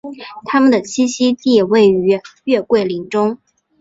[0.45, 3.37] 它们的栖息地位于月桂林中。